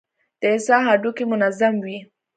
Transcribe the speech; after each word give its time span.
د 0.39 0.41
انسان 0.53 0.81
هډوکى 0.89 1.23
منظم 1.31 1.73
وي. 1.83 1.97